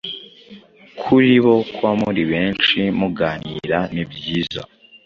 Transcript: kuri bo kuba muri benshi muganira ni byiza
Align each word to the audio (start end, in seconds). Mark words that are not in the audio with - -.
kuri 1.01 1.31
bo 1.45 1.55
kuba 1.71 1.89
muri 2.03 2.21
benshi 2.31 2.79
muganira 2.99 3.79
ni 3.93 4.03
byiza 4.11 4.61